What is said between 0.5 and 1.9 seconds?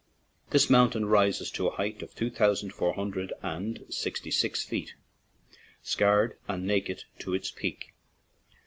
mountain rises to a